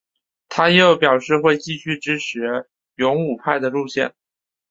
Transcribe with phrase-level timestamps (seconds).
[0.49, 4.15] 他又表示会继续支持勇武派的路线。